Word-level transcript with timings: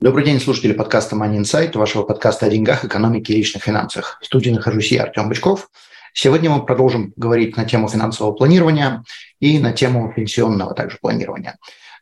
Добрый 0.00 0.24
день, 0.24 0.40
слушатели 0.40 0.72
подкаста 0.72 1.14
Money 1.14 1.42
Insight, 1.42 1.76
вашего 1.76 2.04
подкаста 2.04 2.46
о 2.46 2.48
деньгах, 2.48 2.86
экономике 2.86 3.34
и 3.34 3.36
личных 3.36 3.64
финансах. 3.64 4.18
В 4.22 4.24
студии 4.24 4.48
нахожусь 4.48 4.90
я, 4.92 5.02
Артем 5.02 5.28
Бычков. 5.28 5.68
Сегодня 6.14 6.48
мы 6.48 6.64
продолжим 6.64 7.12
говорить 7.16 7.58
на 7.58 7.66
тему 7.66 7.86
финансового 7.86 8.32
планирования 8.32 9.04
и 9.40 9.58
на 9.58 9.72
тему 9.72 10.10
пенсионного 10.16 10.72
также 10.72 10.96
планирования. 10.98 11.58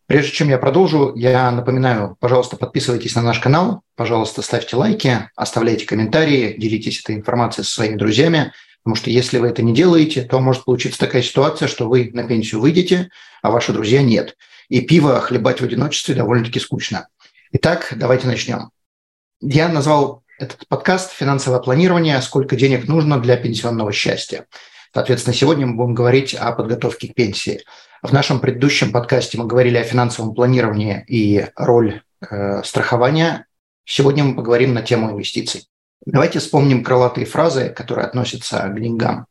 Прежде 0.06 0.30
чем 0.30 0.48
я 0.48 0.58
продолжу, 0.58 1.12
я 1.16 1.50
напоминаю, 1.50 2.16
пожалуйста, 2.20 2.56
подписывайтесь 2.56 3.16
на 3.16 3.22
наш 3.22 3.40
канал, 3.40 3.82
пожалуйста, 3.96 4.42
ставьте 4.42 4.76
лайки, 4.76 5.28
оставляйте 5.34 5.84
комментарии, 5.84 6.54
делитесь 6.56 7.00
этой 7.00 7.16
информацией 7.16 7.64
со 7.64 7.72
своими 7.72 7.96
друзьями, 7.96 8.52
потому 8.84 8.94
что 8.94 9.10
если 9.10 9.38
вы 9.38 9.48
это 9.48 9.62
не 9.62 9.74
делаете, 9.74 10.22
то 10.22 10.38
может 10.38 10.64
получиться 10.64 11.00
такая 11.00 11.22
ситуация, 11.22 11.66
что 11.66 11.88
вы 11.88 12.10
на 12.12 12.22
пенсию 12.22 12.60
выйдете, 12.60 13.10
а 13.42 13.50
ваши 13.50 13.72
друзья 13.72 14.04
нет. 14.04 14.36
И 14.68 14.82
пиво 14.82 15.20
хлебать 15.20 15.60
в 15.60 15.64
одиночестве 15.64 16.14
довольно-таки 16.14 16.60
скучно. 16.60 17.08
Итак, 17.50 17.94
давайте 17.96 18.26
начнем. 18.26 18.68
Я 19.40 19.70
назвал 19.70 20.22
этот 20.38 20.68
подкаст 20.68 21.12
«Финансовое 21.12 21.60
планирование. 21.60 22.20
Сколько 22.20 22.56
денег 22.56 22.86
нужно 22.88 23.18
для 23.18 23.38
пенсионного 23.38 23.90
счастья?». 23.90 24.44
Соответственно, 24.92 25.32
сегодня 25.32 25.66
мы 25.66 25.74
будем 25.74 25.94
говорить 25.94 26.34
о 26.34 26.52
подготовке 26.52 27.08
к 27.08 27.14
пенсии. 27.14 27.62
В 28.02 28.12
нашем 28.12 28.40
предыдущем 28.40 28.92
подкасте 28.92 29.38
мы 29.38 29.46
говорили 29.46 29.78
о 29.78 29.82
финансовом 29.82 30.34
планировании 30.34 31.02
и 31.06 31.46
роль 31.56 32.02
э, 32.20 32.62
страхования. 32.64 33.46
Сегодня 33.86 34.24
мы 34.24 34.36
поговорим 34.36 34.74
на 34.74 34.82
тему 34.82 35.10
инвестиций. 35.10 35.68
Давайте 36.04 36.40
вспомним 36.40 36.84
крылатые 36.84 37.24
фразы, 37.24 37.70
которые 37.70 38.08
относятся 38.08 38.58
к 38.68 38.78
деньгам. 38.78 39.24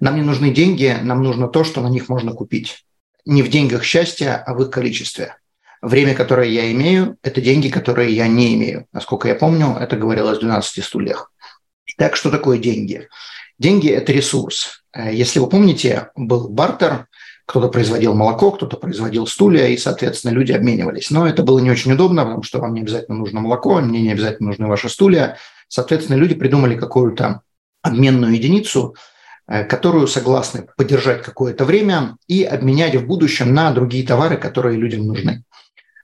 Нам 0.00 0.16
не 0.16 0.22
нужны 0.22 0.50
деньги, 0.50 0.94
нам 1.00 1.22
нужно 1.22 1.48
то, 1.48 1.64
что 1.64 1.80
на 1.80 1.88
них 1.88 2.10
можно 2.10 2.32
купить. 2.32 2.84
Не 3.24 3.42
в 3.42 3.48
деньгах 3.48 3.84
счастье, 3.84 4.34
а 4.34 4.52
в 4.52 4.62
их 4.62 4.70
количестве. 4.70 5.36
Время, 5.80 6.14
которое 6.14 6.48
я 6.48 6.70
имею, 6.72 7.16
это 7.22 7.40
деньги, 7.40 7.68
которые 7.68 8.14
я 8.14 8.26
не 8.26 8.54
имею. 8.54 8.86
Насколько 8.92 9.28
я 9.28 9.34
помню, 9.34 9.76
это 9.78 9.96
говорилось 9.96 10.38
в 10.38 10.40
12 10.40 10.84
стульях. 10.84 11.30
Так, 11.96 12.16
что 12.16 12.30
такое 12.30 12.58
деньги? 12.58 13.08
Деньги– 13.58 13.88
это 13.90 14.12
ресурс. 14.12 14.84
Э, 14.92 15.12
если 15.12 15.38
вы 15.38 15.48
помните, 15.48 16.10
был 16.16 16.48
бартер, 16.48 17.06
кто-то 17.48 17.68
производил 17.68 18.14
молоко, 18.14 18.50
кто-то 18.50 18.76
производил 18.76 19.26
стулья, 19.26 19.68
и, 19.68 19.76
соответственно, 19.78 20.32
люди 20.32 20.52
обменивались. 20.52 21.10
Но 21.10 21.26
это 21.26 21.42
было 21.42 21.58
не 21.60 21.70
очень 21.70 21.92
удобно, 21.92 22.24
потому 22.24 22.42
что 22.42 22.58
вам 22.58 22.74
не 22.74 22.82
обязательно 22.82 23.16
нужно 23.16 23.40
молоко, 23.40 23.80
мне 23.80 24.02
не 24.02 24.12
обязательно 24.12 24.50
нужны 24.50 24.66
ваши 24.66 24.88
стулья. 24.90 25.38
Соответственно, 25.66 26.16
люди 26.16 26.34
придумали 26.34 26.76
какую-то 26.76 27.40
обменную 27.82 28.34
единицу, 28.34 28.96
э, 29.46 29.64
которую 29.64 30.08
согласны 30.08 30.66
поддержать 30.76 31.22
какое-то 31.22 31.64
время 31.64 32.16
и 32.26 32.44
обменять 32.44 32.96
в 32.96 33.06
будущем 33.06 33.54
на 33.54 33.70
другие 33.70 34.06
товары, 34.06 34.36
которые 34.36 34.76
людям 34.76 35.06
нужны. 35.06 35.42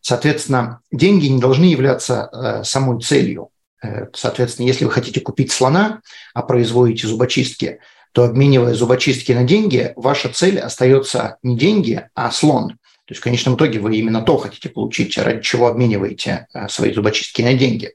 Соответственно, 0.05 0.81
деньги 0.93 1.29
не 1.29 1.41
должны 1.41 1.65
являться 1.65 2.29
э, 2.31 2.63
самой 2.63 3.01
целью. 3.01 3.49
Э, 3.83 4.09
соответственно, 4.13 4.67
если 4.67 4.85
вы 4.85 4.91
хотите 4.91 5.23
купить 5.23 5.51
слона, 5.51 6.03
а 6.35 6.43
производите 6.43 7.07
зубочистки, 7.07 7.79
то 8.13 8.25
обменивая 8.25 8.75
зубочистки 8.75 9.33
на 9.33 9.45
деньги, 9.45 9.95
ваша 9.97 10.29
цель 10.29 10.61
остается 10.61 11.39
не 11.43 11.57
деньги, 11.57 12.07
а 12.15 12.31
слон. 12.33 12.73
То 12.73 13.13
есть 13.13 13.23
в 13.23 13.25
конечном 13.25 13.57
итоге 13.57 13.79
вы 13.79 13.97
именно 13.97 14.21
то 14.21 14.37
хотите 14.37 14.69
получить, 14.69 15.17
ради 15.17 15.41
чего 15.41 15.69
обмениваете 15.69 16.49
э, 16.53 16.69
свои 16.69 16.93
зубочистки 16.93 17.41
на 17.41 17.55
деньги. 17.55 17.95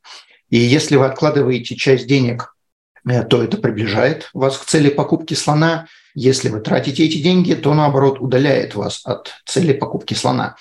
И 0.49 0.57
если 0.57 0.95
вы 0.95 1.05
откладываете 1.05 1.75
часть 1.75 2.07
денег, 2.07 2.55
то 3.29 3.43
это 3.43 3.57
приближает 3.57 4.31
вас 4.33 4.57
к 4.57 4.65
цели 4.65 4.89
покупки 4.89 5.35
слона. 5.35 5.85
Если 6.15 6.49
вы 6.49 6.59
тратите 6.59 7.05
эти 7.05 7.19
деньги, 7.21 7.53
то 7.53 7.75
наоборот 7.75 8.19
удаляет 8.19 8.73
вас 8.73 9.01
от 9.05 9.31
цели 9.45 9.73
покупки 9.73 10.15
слона. 10.15 10.55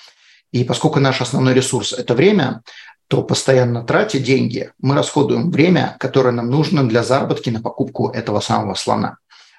И 0.51 0.63
поскольку 0.63 0.99
наш 0.99 1.21
основной 1.21 1.53
ресурс– 1.53 1.93
это 1.97 2.15
время, 2.15 2.61
то 3.07 3.23
постоянно 3.23 3.83
тратя 3.83 4.19
деньги, 4.19 4.71
мы 4.79 4.95
расходуем 4.95 5.51
время, 5.51 5.95
которое 5.99 6.31
нам 6.31 6.49
нужно 6.49 6.87
для 6.87 7.03
заработки 7.03 7.49
на 7.49 7.61
покупку 7.61 8.09
этого 8.09 8.39
самого 8.39 8.75
слона. 8.75 9.17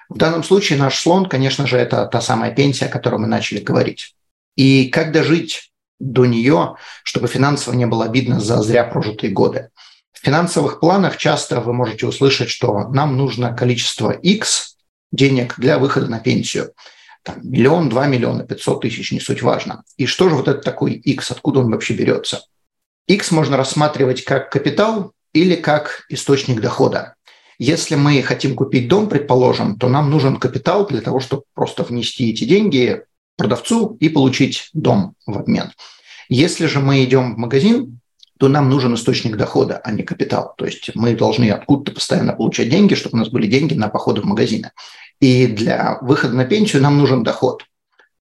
В 0.09 0.17
данном 0.17 0.43
случае 0.43 0.79
наш 0.79 0.99
слон, 0.99 1.27
конечно 1.27 1.67
же, 1.67 1.77
это 1.77 2.05
та 2.05 2.21
самая 2.21 2.53
пенсия, 2.53 2.85
о 2.85 2.89
которой 2.89 3.19
мы 3.19 3.27
начали 3.27 3.59
говорить. 3.59 4.15
И 4.55 4.89
как 4.89 5.11
дожить 5.11 5.71
до 5.99 6.25
нее, 6.25 6.75
чтобы 7.03 7.27
финансово 7.27 7.75
не 7.75 7.85
было 7.85 8.05
обидно 8.05 8.39
за 8.39 8.61
зря 8.61 8.83
прожитые 8.83 9.31
годы. 9.31 9.69
В 10.11 10.25
финансовых 10.25 10.79
планах 10.79 11.17
часто 11.17 11.61
вы 11.61 11.73
можете 11.73 12.07
услышать, 12.07 12.49
что 12.49 12.89
нам 12.89 13.17
нужно 13.17 13.53
количество 13.53 14.11
X 14.11 14.77
денег 15.11 15.55
для 15.57 15.77
выхода 15.77 16.07
на 16.07 16.19
пенсию 16.19 16.73
там, 17.23 17.37
миллион, 17.43 17.89
два 17.89 18.07
миллиона, 18.07 18.43
500 18.43 18.81
тысяч, 18.81 19.11
не 19.11 19.19
суть 19.19 19.41
важно. 19.41 19.83
И 19.97 20.05
что 20.05 20.29
же 20.29 20.35
вот 20.35 20.47
это 20.47 20.61
такой 20.61 20.93
X, 20.93 21.31
откуда 21.31 21.59
он 21.59 21.71
вообще 21.71 21.93
берется? 21.93 22.43
X 23.07 23.31
можно 23.31 23.57
рассматривать 23.57 24.23
как 24.23 24.51
капитал 24.51 25.13
или 25.33 25.55
как 25.55 26.05
источник 26.09 26.61
дохода. 26.61 27.15
Если 27.59 27.95
мы 27.95 28.21
хотим 28.23 28.55
купить 28.55 28.87
дом, 28.87 29.07
предположим, 29.07 29.77
то 29.77 29.87
нам 29.87 30.09
нужен 30.09 30.37
капитал 30.37 30.87
для 30.87 31.01
того, 31.01 31.19
чтобы 31.19 31.43
просто 31.53 31.83
внести 31.83 32.31
эти 32.31 32.43
деньги 32.43 33.03
продавцу 33.37 33.97
и 33.99 34.09
получить 34.09 34.69
дом 34.73 35.15
в 35.25 35.37
обмен. 35.37 35.71
Если 36.27 36.65
же 36.65 36.79
мы 36.79 37.03
идем 37.03 37.35
в 37.35 37.37
магазин, 37.37 37.99
то 38.39 38.47
нам 38.47 38.69
нужен 38.69 38.95
источник 38.95 39.37
дохода, 39.37 39.77
а 39.83 39.91
не 39.91 40.01
капитал. 40.01 40.55
То 40.57 40.65
есть 40.65 40.89
мы 40.95 41.15
должны 41.15 41.51
откуда-то 41.51 41.91
постоянно 41.91 42.33
получать 42.33 42.69
деньги, 42.69 42.95
чтобы 42.95 43.17
у 43.17 43.19
нас 43.19 43.29
были 43.29 43.45
деньги 43.45 43.75
на 43.75 43.89
походы 43.89 44.21
в 44.21 44.25
магазины. 44.25 44.71
И 45.21 45.47
для 45.47 45.99
выхода 46.01 46.35
на 46.35 46.45
пенсию 46.45 46.81
нам 46.81 46.97
нужен 46.97 47.23
доход. 47.23 47.63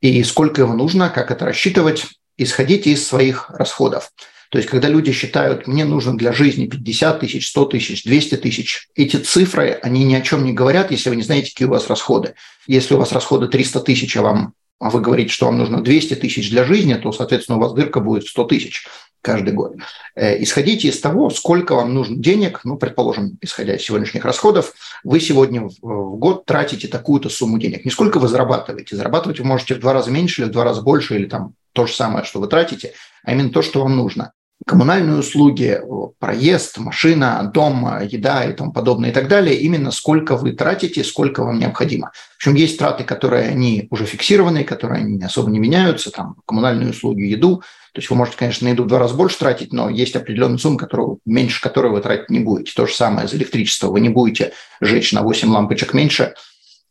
И 0.00 0.22
сколько 0.22 0.62
его 0.62 0.74
нужно, 0.74 1.10
как 1.10 1.30
это 1.30 1.44
рассчитывать, 1.44 2.06
исходите 2.36 2.90
из 2.90 3.06
своих 3.06 3.50
расходов. 3.50 4.12
То 4.50 4.58
есть, 4.58 4.68
когда 4.68 4.88
люди 4.88 5.12
считают, 5.12 5.66
мне 5.66 5.84
нужно 5.84 6.16
для 6.16 6.32
жизни 6.32 6.66
50 6.66 7.20
тысяч, 7.20 7.48
100 7.48 7.64
тысяч, 7.66 8.04
200 8.04 8.36
тысяч, 8.36 8.88
эти 8.94 9.16
цифры, 9.16 9.78
они 9.82 10.04
ни 10.04 10.14
о 10.14 10.20
чем 10.20 10.44
не 10.44 10.52
говорят, 10.52 10.90
если 10.90 11.08
вы 11.08 11.16
не 11.16 11.22
знаете, 11.22 11.50
какие 11.50 11.68
у 11.68 11.70
вас 11.70 11.88
расходы. 11.88 12.34
Если 12.66 12.94
у 12.94 12.98
вас 12.98 13.12
расходы 13.12 13.48
300 13.48 13.80
тысяч, 13.80 14.16
а 14.16 14.22
вам 14.22 14.54
а 14.80 14.88
вы 14.88 15.02
говорите, 15.02 15.30
что 15.30 15.44
вам 15.44 15.58
нужно 15.58 15.82
200 15.82 16.14
тысяч 16.14 16.50
для 16.50 16.64
жизни, 16.64 16.94
то, 16.94 17.12
соответственно, 17.12 17.58
у 17.58 17.60
вас 17.60 17.74
дырка 17.74 18.00
будет 18.00 18.26
100 18.26 18.44
тысяч 18.44 18.86
каждый 19.22 19.52
год. 19.52 19.76
Э, 20.14 20.42
исходите 20.42 20.88
из 20.88 21.00
того, 21.00 21.30
сколько 21.30 21.74
вам 21.74 21.94
нужно 21.94 22.16
денег, 22.16 22.60
ну, 22.64 22.76
предположим, 22.76 23.38
исходя 23.40 23.76
из 23.76 23.82
сегодняшних 23.82 24.24
расходов, 24.24 24.72
вы 25.04 25.20
сегодня 25.20 25.62
в 25.62 26.16
год 26.16 26.46
тратите 26.46 26.88
такую-то 26.88 27.28
сумму 27.28 27.58
денег. 27.58 27.84
Не 27.84 27.90
сколько 27.90 28.18
вы 28.18 28.28
зарабатываете. 28.28 28.96
Зарабатывать 28.96 29.40
вы 29.40 29.46
можете 29.46 29.74
в 29.74 29.80
два 29.80 29.92
раза 29.92 30.10
меньше 30.10 30.42
или 30.42 30.48
в 30.48 30.52
два 30.52 30.64
раза 30.64 30.82
больше, 30.82 31.16
или 31.16 31.26
там 31.26 31.54
то 31.72 31.86
же 31.86 31.94
самое, 31.94 32.24
что 32.24 32.40
вы 32.40 32.48
тратите, 32.48 32.94
а 33.24 33.32
именно 33.32 33.50
то, 33.50 33.62
что 33.62 33.82
вам 33.82 33.96
нужно 33.96 34.32
коммунальные 34.66 35.18
услуги, 35.18 35.80
проезд, 36.18 36.78
машина, 36.78 37.50
дом, 37.52 38.02
еда 38.02 38.44
и 38.44 38.52
тому 38.52 38.72
подобное 38.72 39.10
и 39.10 39.12
так 39.12 39.28
далее, 39.28 39.56
именно 39.56 39.90
сколько 39.90 40.36
вы 40.36 40.52
тратите, 40.52 41.02
сколько 41.02 41.42
вам 41.42 41.58
необходимо. 41.58 42.12
В 42.32 42.36
общем, 42.36 42.54
есть 42.54 42.78
траты, 42.78 43.04
которые 43.04 43.48
они 43.48 43.88
уже 43.90 44.04
фиксированные, 44.04 44.64
которые 44.64 45.02
они 45.02 45.22
особо 45.22 45.50
не 45.50 45.58
меняются, 45.58 46.10
там 46.10 46.36
коммунальные 46.46 46.90
услуги, 46.90 47.22
еду. 47.22 47.62
То 47.92 47.98
есть 47.98 48.10
вы 48.10 48.16
можете, 48.16 48.36
конечно, 48.36 48.68
на 48.68 48.72
еду 48.72 48.84
в 48.84 48.86
два 48.86 48.98
раза 48.98 49.14
больше 49.14 49.38
тратить, 49.38 49.72
но 49.72 49.88
есть 49.88 50.14
определенная 50.14 50.58
сумма, 50.58 50.78
которую, 50.78 51.18
меньше 51.24 51.60
которой 51.60 51.90
вы 51.90 52.00
тратить 52.00 52.30
не 52.30 52.40
будете. 52.40 52.72
То 52.74 52.86
же 52.86 52.94
самое 52.94 53.26
за 53.26 53.36
электричество. 53.36 53.88
Вы 53.88 54.00
не 54.00 54.10
будете 54.10 54.52
жечь 54.80 55.12
на 55.12 55.22
8 55.22 55.50
лампочек 55.50 55.94
меньше 55.94 56.34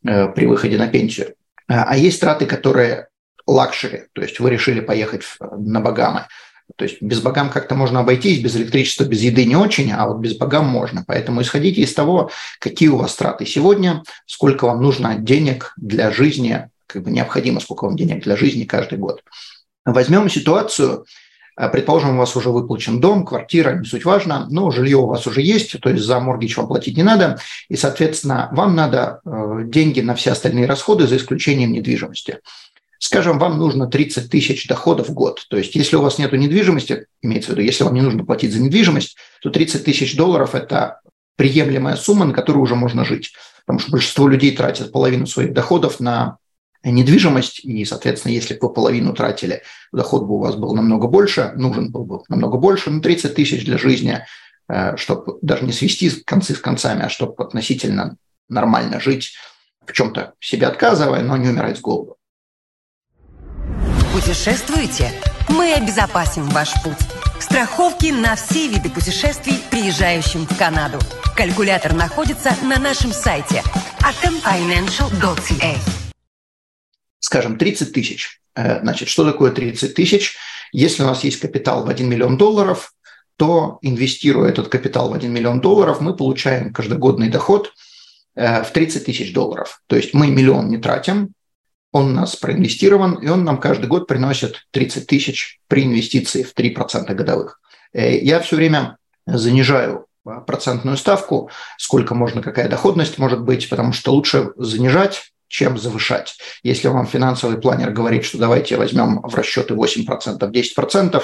э, 0.04 0.28
при 0.28 0.46
выходе 0.46 0.76
на 0.76 0.88
пенсию. 0.88 1.34
А 1.68 1.96
есть 1.96 2.20
траты, 2.20 2.46
которые 2.46 3.08
luxury, 3.46 4.02
то 4.12 4.22
есть 4.22 4.40
вы 4.40 4.50
решили 4.50 4.80
поехать 4.80 5.22
на 5.40 5.80
Багамы– 5.80 6.26
то 6.76 6.84
есть 6.84 7.00
без 7.00 7.20
Багам 7.20 7.50
как-то 7.50 7.74
можно 7.74 8.00
обойтись, 8.00 8.40
без 8.40 8.56
электричества, 8.56 9.04
без 9.04 9.22
еды 9.22 9.44
не 9.44 9.56
очень, 9.56 9.92
а 9.92 10.06
вот 10.06 10.18
без 10.18 10.36
Багам 10.36 10.66
можно. 10.66 11.04
Поэтому 11.06 11.42
исходите 11.42 11.80
из 11.80 11.94
того, 11.94 12.30
какие 12.58 12.88
у 12.88 12.96
вас 12.96 13.14
траты 13.16 13.46
сегодня, 13.46 14.02
сколько 14.26 14.66
вам 14.66 14.82
нужно 14.82 15.16
денег 15.16 15.72
для 15.76 16.10
жизни, 16.10 16.68
как 16.86 17.02
бы 17.02 17.10
необходимо, 17.10 17.60
сколько 17.60 17.84
вам 17.84 17.96
денег 17.96 18.24
для 18.24 18.36
жизни 18.36 18.64
каждый 18.64 18.98
год. 18.98 19.22
Возьмем 19.84 20.28
ситуацию, 20.28 21.06
э, 21.56 21.68
предположим, 21.68 22.16
у 22.16 22.18
вас 22.18 22.36
уже 22.36 22.50
выплачен 22.50 23.00
дом, 23.00 23.24
квартира, 23.24 23.76
не 23.76 23.86
суть 23.86 24.04
важно, 24.04 24.46
но 24.50 24.70
жилье 24.70 24.98
у 24.98 25.06
вас 25.06 25.26
уже 25.26 25.40
есть, 25.40 25.78
то 25.80 25.88
есть 25.88 26.04
за 26.04 26.20
моргич 26.20 26.56
вам 26.56 26.68
платить 26.68 26.96
не 26.96 27.02
надо, 27.02 27.38
и, 27.68 27.76
соответственно, 27.76 28.48
вам 28.52 28.74
надо 28.74 29.20
э, 29.24 29.62
деньги 29.64 30.00
на 30.00 30.14
все 30.14 30.32
остальные 30.32 30.66
расходы 30.66 31.06
за 31.06 31.16
исключением 31.16 31.72
недвижимости. 31.72 32.40
Скажем, 33.00 33.38
вам 33.38 33.56
нужно 33.56 33.86
30 33.86 34.30
тысяч 34.30 34.66
доходов 34.66 35.08
в 35.08 35.14
год. 35.14 35.46
То 35.48 35.56
есть, 35.56 35.74
если 35.74 35.96
у 35.96 36.02
вас 36.02 36.18
нет 36.18 36.32
недвижимости, 36.34 37.06
имеется 37.22 37.48
в 37.48 37.52
виду, 37.54 37.62
если 37.62 37.82
вам 37.82 37.94
не 37.94 38.02
нужно 38.02 38.26
платить 38.26 38.52
за 38.52 38.60
недвижимость, 38.60 39.16
то 39.40 39.48
30 39.48 39.84
тысяч 39.84 40.14
долларов– 40.14 40.54
это 40.54 41.00
приемлемая 41.36 41.96
сумма, 41.96 42.26
на 42.26 42.34
которую 42.34 42.62
уже 42.62 42.74
можно 42.74 43.06
жить. 43.06 43.32
Потому 43.64 43.78
что 43.78 43.92
большинство 43.92 44.28
людей 44.28 44.54
тратят 44.54 44.92
половину 44.92 45.26
своих 45.26 45.54
доходов 45.54 45.98
на 45.98 46.36
недвижимость, 46.84 47.64
и, 47.64 47.86
соответственно, 47.86 48.32
если 48.32 48.52
бы 48.52 48.68
вы 48.68 48.74
половину 48.74 49.14
тратили, 49.14 49.62
доход 49.92 50.24
бы 50.24 50.34
у 50.34 50.38
вас 50.38 50.56
был 50.56 50.74
намного 50.74 51.08
больше, 51.08 51.52
нужен 51.56 51.90
был 51.90 52.04
бы 52.04 52.20
намного 52.28 52.58
больше, 52.58 52.90
ну, 52.90 53.00
30 53.00 53.34
тысяч 53.34 53.64
для 53.64 53.78
жизни, 53.78 54.26
э, 54.68 54.98
чтобы 54.98 55.38
даже 55.40 55.64
не 55.64 55.72
свести 55.72 56.10
концы 56.26 56.54
с 56.54 56.58
концами, 56.58 57.04
а 57.04 57.08
чтобы 57.08 57.42
относительно 57.42 58.18
нормально 58.50 59.00
жить, 59.00 59.32
в 59.86 59.92
чем-то 59.94 60.34
себе 60.38 60.66
отказывая, 60.66 61.22
но 61.22 61.38
не 61.38 61.48
умирать 61.48 61.78
с 61.78 61.80
голоду. 61.80 62.18
Путешествуете? 64.12 65.12
Мы 65.48 65.72
обезопасим 65.72 66.48
ваш 66.48 66.70
путь. 66.82 66.98
Страховки 67.38 68.12
на 68.12 68.36
все 68.36 68.68
виды 68.68 68.90
путешествий, 68.90 69.54
приезжающим 69.70 70.46
в 70.46 70.58
Канаду. 70.58 70.98
Калькулятор 71.36 71.94
находится 71.94 72.54
на 72.62 72.78
нашем 72.78 73.12
сайте 73.12 73.62
atomfinancial.ca 74.00 75.76
скажем, 77.30 77.58
30 77.58 77.92
тысяч. 77.92 78.40
Э, 78.56 78.80
значит, 78.80 79.08
что 79.08 79.24
такое 79.24 79.52
30 79.52 79.94
тысяч? 79.94 80.36
Если 80.72 81.04
у 81.04 81.06
нас 81.06 81.22
есть 81.22 81.38
капитал 81.38 81.84
в 81.84 81.88
1 81.88 82.08
миллион 82.08 82.36
долларов, 82.36 82.92
то 83.36 83.78
инвестируя 83.82 84.50
этот 84.50 84.66
капитал 84.66 85.10
в 85.10 85.12
1 85.14 85.32
миллион 85.32 85.60
долларов, 85.60 86.00
мы 86.00 86.16
получаем 86.16 86.72
каждогодный 86.72 87.28
доход 87.28 87.72
э, 88.34 88.64
в 88.64 88.72
30 88.72 89.06
тысяч 89.06 89.32
долларов. 89.32 89.80
То 89.86 89.94
есть 89.94 90.12
мы 90.12 90.26
миллион 90.26 90.68
не 90.68 90.78
тратим, 90.78 91.30
он 91.92 92.10
у 92.10 92.14
нас 92.14 92.36
проинвестирован, 92.36 93.14
и 93.14 93.28
он 93.28 93.44
нам 93.44 93.58
каждый 93.58 93.86
год 93.86 94.06
приносит 94.06 94.66
30 94.70 95.06
тысяч 95.06 95.60
при 95.68 95.84
инвестиции 95.84 96.42
в 96.42 96.54
3% 96.54 97.12
годовых. 97.14 97.60
Э, 97.92 98.16
я 98.18 98.40
все 98.40 98.56
время 98.56 98.96
занижаю 99.26 100.06
процентную 100.46 100.96
ставку, 100.96 101.50
сколько 101.78 102.14
можно, 102.14 102.42
какая 102.42 102.68
доходность 102.68 103.18
может 103.18 103.42
быть, 103.42 103.68
потому 103.68 103.92
что 103.92 104.12
лучше 104.12 104.52
занижать, 104.56 105.32
чем 105.48 105.78
завышать. 105.78 106.38
Если 106.62 106.88
вам 106.88 107.06
финансовый 107.06 107.60
планер 107.60 107.90
говорит, 107.90 108.24
что 108.24 108.38
давайте 108.38 108.76
возьмем 108.76 109.20
в 109.22 109.34
расчеты 109.34 109.74
8%, 109.74 110.38
10%, 110.38 111.22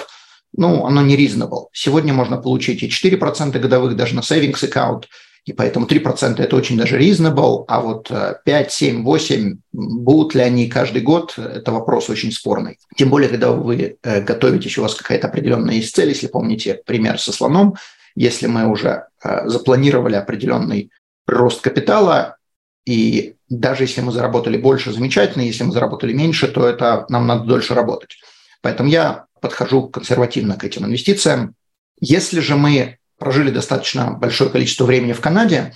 ну, 0.56 0.86
оно 0.86 1.02
не 1.02 1.16
reasonable. 1.16 1.66
Сегодня 1.72 2.12
можно 2.12 2.38
получить 2.38 2.82
и 2.82 2.88
4% 2.88 3.58
годовых 3.58 3.94
даже 3.94 4.14
на 4.14 4.20
savings 4.20 4.62
account, 4.68 5.04
и 5.46 5.52
поэтому 5.52 5.86
3% 5.86 6.42
это 6.42 6.56
очень 6.56 6.76
даже 6.76 6.98
reasonable, 6.98 7.64
а 7.68 7.80
вот 7.80 8.10
5, 8.44 8.72
7, 8.72 9.04
8, 9.04 9.58
будут 9.72 10.34
ли 10.34 10.42
они 10.42 10.68
каждый 10.68 11.02
год, 11.02 11.38
это 11.38 11.70
вопрос 11.70 12.10
очень 12.10 12.32
спорный. 12.32 12.78
Тем 12.96 13.10
более, 13.10 13.28
когда 13.28 13.52
вы 13.52 13.96
э, 14.02 14.20
готовитесь, 14.22 14.76
у 14.76 14.82
вас 14.82 14.96
какая-то 14.96 15.28
определенная 15.28 15.76
есть 15.76 15.94
цель, 15.94 16.08
если 16.08 16.26
помните 16.26 16.82
пример 16.84 17.20
со 17.20 17.32
слоном, 17.32 17.76
если 18.16 18.48
мы 18.48 18.66
уже 18.66 19.06
э, 19.22 19.48
запланировали 19.48 20.16
определенный 20.16 20.90
рост 21.28 21.60
капитала, 21.60 22.36
и 22.84 23.36
даже 23.48 23.84
если 23.84 24.00
мы 24.00 24.10
заработали 24.10 24.56
больше, 24.56 24.92
замечательно, 24.92 25.42
если 25.42 25.62
мы 25.62 25.72
заработали 25.72 26.12
меньше, 26.12 26.48
то 26.48 26.66
это 26.66 27.06
нам 27.08 27.28
надо 27.28 27.44
дольше 27.44 27.74
работать. 27.74 28.16
Поэтому 28.62 28.88
я 28.88 29.26
подхожу 29.40 29.88
консервативно 29.88 30.56
к 30.56 30.64
этим 30.64 30.86
инвестициям. 30.86 31.54
Если 32.00 32.40
же 32.40 32.56
мы 32.56 32.98
прожили 33.18 33.50
достаточно 33.50 34.12
большое 34.12 34.50
количество 34.50 34.84
времени 34.84 35.12
в 35.12 35.20
Канаде, 35.20 35.74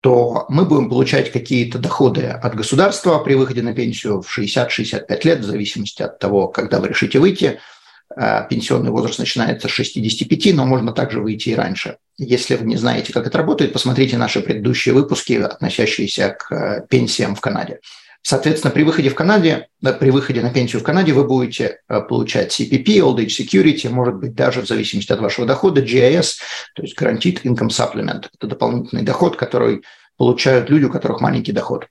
то 0.00 0.46
мы 0.48 0.64
будем 0.64 0.88
получать 0.88 1.30
какие-то 1.30 1.78
доходы 1.78 2.26
от 2.26 2.54
государства 2.54 3.18
при 3.18 3.34
выходе 3.34 3.62
на 3.62 3.74
пенсию 3.74 4.22
в 4.22 4.38
60-65 4.38 5.20
лет, 5.24 5.40
в 5.40 5.44
зависимости 5.44 6.02
от 6.02 6.18
того, 6.18 6.48
когда 6.48 6.80
вы 6.80 6.88
решите 6.88 7.18
выйти– 7.18 7.60
Э, 8.16 8.44
пенсионный 8.48 8.90
возраст 8.90 9.18
начинается 9.18 9.68
с 9.68 9.70
65, 9.70 10.54
но 10.54 10.66
можно 10.66 10.92
также 10.92 11.20
выйти 11.20 11.50
и 11.50 11.54
раньше. 11.54 11.98
Если 12.18 12.56
вы 12.56 12.66
не 12.66 12.76
знаете, 12.76 13.12
как 13.12 13.26
это 13.26 13.38
работает, 13.38 13.72
посмотрите 13.72 14.16
наши 14.16 14.40
предыдущие 14.40 14.94
выпуски, 14.94 15.34
относящиеся 15.34 16.30
к 16.30 16.52
э, 16.52 16.86
пенсиям 16.88 17.36
в 17.36 17.40
Канаде. 17.40 17.80
Соответственно, 18.22 18.72
при 18.72 18.82
выходе 18.82 19.08
в 19.08 19.14
Канаде, 19.14 19.68
при 19.80 20.10
выходе 20.10 20.42
на 20.42 20.50
пенсию 20.50 20.80
в 20.80 20.84
Канаде 20.84 21.12
вы 21.12 21.24
будете 21.24 21.78
э, 21.88 22.00
получать 22.00 22.58
CPP, 22.58 22.98
Old 22.98 23.16
Age 23.16 23.28
Security, 23.28 23.88
может 23.88 24.16
быть, 24.16 24.34
даже 24.34 24.60
в 24.60 24.66
зависимости 24.66 25.10
от 25.12 25.20
вашего 25.20 25.46
дохода, 25.46 25.80
GIS, 25.80 26.34
то 26.74 26.82
есть 26.82 27.00
Guaranteed 27.00 27.42
Income 27.42 27.68
Supplement. 27.68 28.26
Это 28.36 28.46
дополнительный 28.46 29.02
доход, 29.02 29.36
который 29.36 29.82
получают 30.16 30.68
люди, 30.68 30.84
у 30.84 30.90
которых 30.90 31.20
маленький 31.20 31.52
доход. 31.52 31.86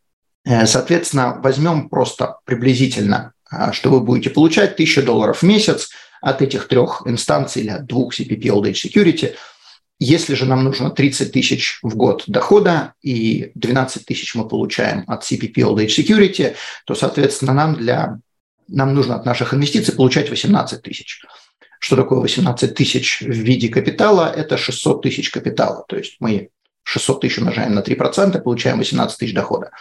Соответственно, 0.65 1.39
возьмем 1.43 1.89
просто 1.89 2.37
приблизительно, 2.45 3.33
что 3.71 3.89
вы 3.89 3.99
будете 3.99 4.29
получать 4.29 4.73
1000 4.73 5.01
долларов 5.01 5.39
в 5.39 5.43
месяц– 5.43 5.89
от 6.21 6.41
этих 6.41 6.67
трех 6.67 7.03
инстанций 7.05 7.63
или 7.63 7.69
от 7.69 7.85
двух 7.85 8.17
CPP 8.17 8.43
Old 8.43 8.63
Age 8.63 8.73
Security. 8.73 9.35
Если 9.99 10.33
же 10.33 10.45
нам 10.45 10.63
нужно 10.63 10.91
30 10.91 11.33
тысяч 11.33 11.79
в 11.83 11.95
год 11.95 12.23
дохода 12.27 12.93
и 13.01 13.51
12 13.55 14.05
тысяч 14.05 14.33
мы 14.33 14.47
получаем 14.47 15.03
от 15.07 15.29
CPP 15.29 15.55
Old 15.55 15.75
Age 15.75 15.87
Security, 15.87 16.55
то, 16.85 16.95
соответственно, 16.95 17.53
нам, 17.53 17.75
для, 17.75 18.19
нам 18.69 18.93
нужно 18.93 19.15
от 19.15 19.25
наших 19.25 19.53
инвестиций 19.53 19.93
получать 19.93 20.29
18 20.29 20.81
тысяч. 20.81 21.21
Что 21.79 21.97
такое 21.97 22.19
18 22.19 22.73
тысяч 22.73 23.21
в 23.21 23.25
виде 23.25 23.67
капитала? 23.67 24.31
Это 24.33 24.57
600 24.57 25.01
тысяч 25.01 25.31
капитала. 25.31 25.83
То 25.89 25.97
есть 25.97 26.15
мы 26.21 26.49
600 26.83 27.21
тысяч 27.21 27.37
умножаем 27.37 27.75
на 27.75 27.81
3%, 27.81 28.41
получаем 28.41 28.77
18 28.77 29.17
тысяч 29.17 29.33
дохода. 29.33 29.71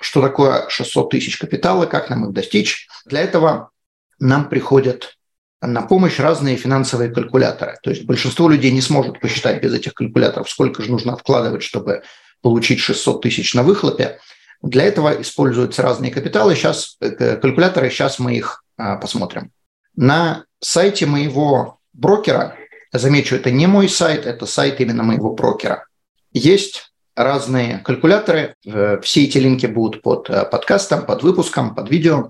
Что 0.00 0.20
такое 0.20 0.68
600 0.68 1.10
тысяч 1.10 1.38
капитала? 1.38 1.86
Как 1.86 2.10
нам 2.10 2.26
их 2.26 2.32
достичь? 2.32 2.88
Для 3.06 3.20
этого 3.20 3.70
нам 4.18 4.48
приходят 4.48 5.17
на 5.60 5.82
помощь 5.82 6.18
разные 6.18 6.56
финансовые 6.56 7.10
калькуляторы. 7.10 7.78
То 7.82 7.90
есть 7.90 8.04
большинство 8.04 8.48
людей 8.48 8.70
не 8.70 8.80
сможет 8.80 9.20
посчитать 9.20 9.62
без 9.62 9.74
этих 9.74 9.94
калькуляторов, 9.94 10.48
сколько 10.48 10.82
же 10.82 10.90
нужно 10.90 11.12
откладывать, 11.12 11.62
чтобы 11.62 12.02
получить 12.42 12.80
600 12.80 13.22
тысяч 13.22 13.54
на 13.54 13.62
выхлопе. 13.62 14.18
Для 14.62 14.84
этого 14.84 15.20
используются 15.20 15.82
разные 15.82 16.12
капиталы. 16.12 16.54
Сейчас 16.54 16.96
э, 17.00 17.36
калькуляторы, 17.36 17.90
сейчас 17.90 18.18
мы 18.18 18.36
их 18.36 18.64
а, 18.76 18.96
посмотрим. 18.96 19.50
На 19.96 20.44
сайте 20.60 21.06
моего 21.06 21.78
брокера, 21.92 22.56
замечу, 22.92 23.34
это 23.34 23.50
не 23.50 23.66
мой 23.66 23.88
сайт, 23.88 24.26
это 24.26 24.46
сайт 24.46 24.80
именно 24.80 25.02
моего 25.02 25.34
брокера, 25.34 25.86
есть 26.32 26.92
разные 27.16 27.78
калькуляторы. 27.78 28.54
Э, 28.64 29.00
все 29.02 29.24
эти 29.24 29.38
линки 29.38 29.66
будут 29.66 30.02
под 30.02 30.30
э, 30.30 30.44
подкастом, 30.44 31.04
под 31.04 31.22
выпуском, 31.22 31.74
под 31.74 31.90
видео. 31.90 32.28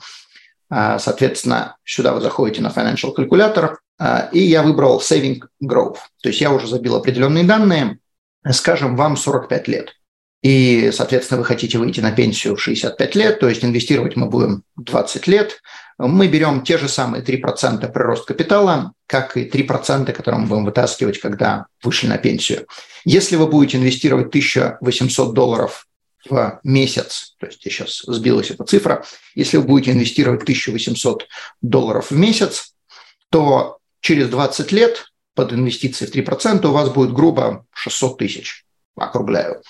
А, 0.71 0.99
соответственно, 0.99 1.77
сюда 1.85 2.13
вы 2.13 2.21
заходите 2.21 2.63
на 2.63 2.69
Financial 2.69 3.15
Calculator, 3.15 3.77
а, 3.99 4.29
и 4.33 4.41
я 4.41 4.63
выбрал 4.63 5.01
Saving 5.01 5.41
Growth. 5.63 5.99
То 6.23 6.29
есть 6.29 6.41
я 6.41 6.53
уже 6.53 6.67
забил 6.67 6.97
определенные 6.97 7.45
данные, 7.45 7.99
скажем, 8.51 8.97
вам 8.97 9.17
45 9.17 9.69
лет. 9.69 9.95
И, 10.43 10.91
соответственно, 10.93 11.39
вы 11.39 11.45
хотите 11.45 11.79
выйти 11.79 12.01
на 12.01 12.13
пенсию 12.13 12.55
в 12.55 12.61
65 12.61 13.15
лет, 13.17 13.41
то 13.41 13.49
есть 13.49 13.65
инвестировать 13.65 14.15
мы 14.15 14.27
будем 14.27 14.63
20 14.77 15.27
лет. 15.27 15.61
Мы 15.99 16.29
берем 16.29 16.63
те 16.63 16.79
же 16.79 16.89
самые 16.89 17.25
3% 17.25 17.91
прирост 17.91 18.25
капитала, 18.25 18.93
как 19.09 19.37
и 19.37 19.49
3%, 19.49 20.13
которые 20.13 20.43
мы 20.43 20.47
будем 20.47 20.65
вытаскивать, 20.65 21.19
когда 21.19 21.67
вышли 21.83 22.07
на 22.07 22.19
пенсию. 22.19 22.69
Если 23.05 23.35
вы 23.35 23.49
будете 23.49 23.79
инвестировать 23.79 24.29
1800 24.29 25.35
долларов 25.35 25.88
в 26.29 26.61
месяц, 26.65 27.35
то 27.39 27.47
есть 27.47 27.63
сейчас 27.63 28.03
сбилась 28.07 28.51
эта 28.51 28.65
цифра, 28.65 29.05
если 29.35 29.57
вы 29.57 29.65
будете 29.65 29.93
инвестировать 29.93 30.43
1800 30.43 31.29
долларов 31.63 32.11
в 32.11 32.17
месяц, 32.17 32.75
то 33.31 33.79
через 34.01 34.29
20 34.29 34.73
лет 34.73 35.07
под 35.35 35.53
инвестиции 35.53 36.07
в 36.07 36.15
3% 36.15 36.67
у 36.67 36.73
вас 36.73 36.91
будет 36.91 37.13
грубо 37.13 37.67
600 37.73 38.19
тысяч, 38.19 38.65
округляю. 38.97 39.63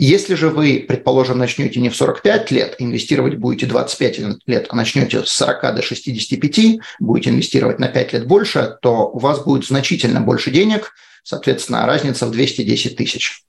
Если 0.00 0.36
же 0.36 0.50
вы, 0.50 0.84
предположим, 0.86 1.38
начнете 1.38 1.80
не 1.80 1.88
в 1.88 1.96
45 1.96 2.52
лет, 2.52 2.76
инвестировать 2.78 3.34
будете 3.34 3.66
25 3.66 4.20
лет, 4.46 4.66
а 4.68 4.76
начнете 4.76 5.24
с 5.24 5.30
40 5.30 5.74
до 5.74 5.82
65, 5.82 6.78
будете 7.00 7.30
инвестировать 7.30 7.80
на 7.80 7.88
5 7.88 8.12
лет 8.12 8.26
больше, 8.28 8.78
то 8.80 9.08
у 9.08 9.18
вас 9.18 9.42
будет 9.42 9.66
значительно 9.66 10.20
больше 10.20 10.52
денег, 10.52 10.92
соответственно, 11.24 11.84
разница 11.84 12.26
в 12.26 12.30
210 12.30 12.96
тысяч. 12.96 13.42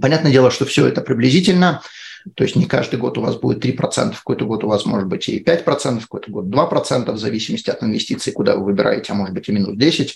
Понятное 0.00 0.32
дело, 0.32 0.50
что 0.50 0.64
все 0.64 0.86
это 0.86 1.00
приблизительно, 1.00 1.82
то 2.34 2.44
есть 2.44 2.56
не 2.56 2.66
каждый 2.66 2.98
год 2.98 3.18
у 3.18 3.20
вас 3.20 3.36
будет 3.36 3.64
3%, 3.64 4.12
в 4.12 4.18
какой-то 4.18 4.46
год 4.46 4.64
у 4.64 4.68
вас 4.68 4.86
может 4.86 5.08
быть 5.08 5.28
и 5.28 5.42
5%, 5.42 6.00
в 6.00 6.02
какой-то 6.02 6.30
год 6.30 6.46
2%, 6.46 7.12
в 7.12 7.18
зависимости 7.18 7.70
от 7.70 7.82
инвестиций, 7.82 8.32
куда 8.32 8.56
вы 8.56 8.64
выбираете, 8.64 9.12
а 9.12 9.14
может 9.14 9.34
быть 9.34 9.48
и 9.48 9.52
минус 9.52 9.76
10%. 9.76 10.12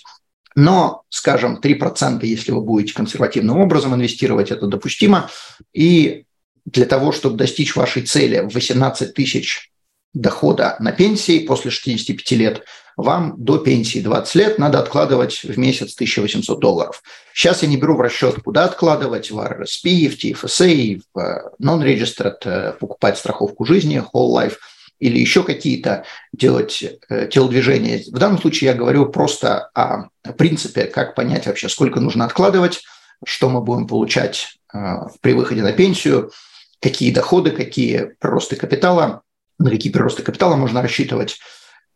Но, 0.55 1.03
скажем, 1.09 1.59
3%, 1.63 2.25
если 2.25 2.51
вы 2.51 2.61
будете 2.61 2.93
консервативным 2.93 3.59
образом 3.59 3.93
инвестировать, 3.93 4.49
это 4.49 4.65
допустимо. 4.65 5.29
И 5.73 6.25
для 6.65 6.85
того, 6.85 7.11
чтобы 7.11 7.37
достичь 7.37 7.75
вашей 7.75 8.01
цели 8.01 8.39
в 8.39 8.53
18 8.53 9.13
тысяч 9.13 9.71
дохода 10.13 10.75
на 10.79 10.91
пенсии 10.91 11.39
после 11.39 11.71
65 11.71 12.31
лет, 12.31 12.65
вам 12.97 13.35
до 13.37 13.59
пенсии 13.59 13.99
20 13.99 14.35
лет 14.35 14.59
надо 14.59 14.79
откладывать 14.79 15.43
в 15.43 15.57
месяц 15.57 15.93
1800 15.95 16.59
долларов. 16.59 17.01
Сейчас 17.33 17.61
я 17.63 17.69
не 17.69 17.77
беру 17.77 17.95
в 17.95 18.01
расчет, 18.01 18.41
куда 18.43 18.65
откладывать, 18.65 19.31
в 19.31 19.39
RSP, 19.39 20.09
в 20.09 20.17
TFSA, 20.21 21.01
в 21.13 21.51
Non-Registered, 21.61 22.39
э, 22.43 22.73
покупать 22.73 23.17
страховку 23.17 23.63
жизни, 23.63 24.03
Whole 24.13 24.35
Life. 24.35 24.55
или 24.99 25.17
еще 25.17 25.43
какие-то 25.43 26.03
делать 26.33 26.83
э, 27.07 27.29
телодвижения. 27.31 28.03
В 28.11 28.19
данном 28.19 28.37
случае 28.37 28.71
я 28.71 28.75
говорю 28.75 29.05
просто 29.05 29.69
о 29.73 30.09
принципе, 30.37 30.83
как 30.83 31.15
понять 31.15 31.47
вообще, 31.47 31.69
сколько 31.69 32.01
нужно 32.01 32.25
откладывать, 32.25 32.81
что 33.25 33.49
мы 33.49 33.61
будем 33.61 33.87
получать 33.87 34.57
э, 34.73 34.77
при 35.21 35.31
выходе 35.31 35.61
на 35.61 35.71
пенсию, 35.71 36.33
какие 36.81 37.13
доходы, 37.13 37.51
какие 37.51 38.13
приросты 38.19 38.57
капитала, 38.57 39.21
на 39.59 39.69
какие 39.69 39.91
приросты 39.91 40.23
капитала 40.23 40.55
можно 40.55 40.81
рассчитывать. 40.81 41.37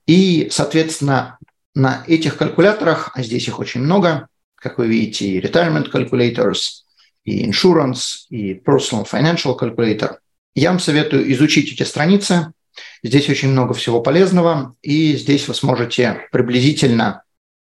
И, 0.06 0.50
соответственно, 0.52 1.40
на 1.74 2.04
этих 2.08 2.38
калькуляторах, 2.38 3.12
а 3.16 3.24
здесь 3.24 3.48
их 3.48 3.60
очень 3.60 3.82
много, 3.82 4.28
как 4.56 4.78
вы 4.78 4.88
видите, 4.88 5.26
и 5.26 5.42
retirement 5.42 5.92
calculators, 5.92 6.84
и 7.24 7.50
insurance, 7.50 8.28
и 8.30 8.54
personal 8.54 9.10
financial 9.10 9.58
calculator, 9.58 10.18
я 10.56 10.70
вам 10.70 10.80
советую 10.80 11.32
изучить 11.34 11.74
эти 11.74 11.84
страницы. 11.84 12.52
Здесь 13.02 13.30
очень 13.30 13.50
много 13.50 13.74
всего 13.74 14.02
полезного, 14.02 14.76
и 14.82 15.16
здесь 15.16 15.48
вы 15.48 15.56
сможете 15.56 16.28
приблизительно 16.32 17.24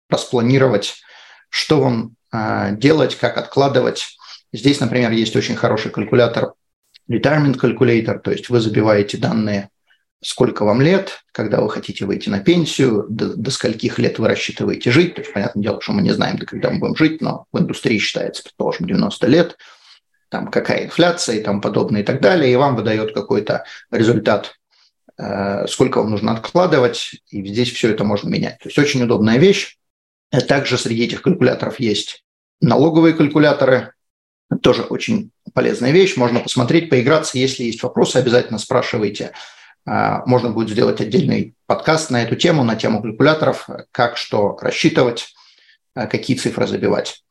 распланировать, 0.09 0.95
что 1.49 1.81
вам 1.81 2.15
э, 2.31 2.75
делать, 2.77 3.15
как 3.15 3.37
откладывать. 3.37 4.17
Здесь, 4.53 4.79
например, 4.79 5.11
есть 5.11 5.35
очень 5.35 5.55
хороший 5.55 5.91
калькулятор 5.91 6.53
retirement 7.09 7.59
calculator, 7.59 8.19
то 8.19 8.31
есть 8.31 8.49
вы 8.49 8.59
забиваете 8.61 9.17
данные 9.17 9.69
сколько 10.21 10.65
вам 10.65 10.81
лет, 10.81 11.23
когда 11.31 11.61
вы 11.61 11.69
хотите 11.69 12.05
выйти 12.05 12.29
на 12.29 12.39
пенсию, 12.39 13.05
до, 13.09 13.33
до 13.35 13.51
скольких 13.51 13.99
лет 13.99 14.19
вы 14.19 14.27
рассчитываете 14.27 14.91
жить. 14.91 15.15
То 15.15 15.21
есть, 15.21 15.33
понятное 15.33 15.63
дело, 15.63 15.81
что 15.81 15.93
мы 15.93 16.01
не 16.01 16.11
знаем, 16.11 16.37
до 16.37 16.45
когда 16.45 16.69
мы 16.69 16.79
будем 16.79 16.95
жить, 16.95 17.21
но 17.21 17.45
в 17.51 17.59
индустрии 17.59 17.97
считается, 17.99 18.43
предположим, 18.43 18.87
90 18.87 19.27
лет, 19.27 19.57
там 20.29 20.51
какая 20.51 20.85
инфляция 20.85 21.37
и 21.37 21.41
тому 21.43 21.61
подобное 21.61 22.01
и 22.01 22.03
так 22.03 22.21
далее, 22.21 22.51
и 22.51 22.55
вам 22.55 22.75
выдает 22.75 23.13
какой-то 23.13 23.63
результат, 23.91 24.55
э, 25.17 25.67
сколько 25.67 25.99
вам 25.99 26.11
нужно 26.11 26.33
откладывать, 26.33 27.15
и 27.29 27.45
здесь 27.45 27.71
все 27.71 27.91
это 27.91 28.03
можно 28.03 28.29
менять. 28.29 28.59
То 28.59 28.69
есть 28.69 28.77
очень 28.77 29.03
удобная 29.03 29.37
вещь. 29.37 29.77
Также 30.47 30.77
среди 30.77 31.05
этих 31.05 31.23
калькуляторов 31.23 31.79
есть 31.79 32.23
налоговые 32.61 33.15
калькуляторы, 33.15 33.93
тоже 34.61 34.83
очень 34.83 35.31
полезная 35.53 35.91
вещь. 35.91 36.17
Можно 36.17 36.39
посмотреть, 36.39 36.89
поиграться. 36.89 37.37
Если 37.37 37.63
есть 37.63 37.81
вопросы, 37.81 38.17
обязательно 38.17 38.59
спрашивайте. 38.59 39.31
А, 39.91 40.21
можно 40.27 40.51
будет 40.51 40.69
сделать 40.69 41.01
отдельный 41.01 41.55
подкаст 41.65 42.11
на 42.11 42.21
эту 42.21 42.35
тему, 42.35 42.63
на 42.63 42.75
тему 42.75 43.01
калькуляторов, 43.01 43.67
как 43.91 44.17
что 44.17 44.55
рассчитывать, 44.61 45.33
а, 45.95 46.05
какие 46.05 46.37
цифры 46.37 46.67
забивать. 46.67 47.23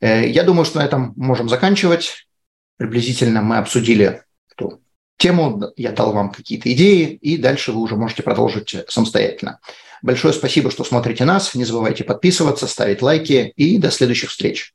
Э, 0.00 0.28
я 0.28 0.42
думаю, 0.42 0.66
что 0.66 0.78
на 0.78 0.84
этом 0.84 1.14
можем 1.16 1.48
заканчивать. 1.48 2.28
Приблизительно 2.76 3.40
мы 3.40 3.56
обсудили 3.56 4.24
эту 4.54 4.82
тему, 5.16 5.72
я 5.76 5.92
дал 5.92 6.12
вам 6.12 6.32
какие-то 6.32 6.70
идеи, 6.74 7.14
и 7.14 7.38
дальше 7.38 7.72
вы 7.72 7.80
уже 7.80 7.96
можете 7.96 8.22
продолжить 8.22 8.76
самостоятельно. 8.88 9.58
Большое 10.02 10.34
спасибо, 10.34 10.70
что 10.70 10.84
смотрите 10.84 11.24
нас. 11.24 11.54
Не 11.54 11.64
забывайте 11.64 12.04
подписываться, 12.04 12.66
ставить 12.66 13.00
лайки 13.00 13.54
и 13.56 13.78
до 13.78 13.90
следующих 13.90 14.28
встреч. 14.28 14.74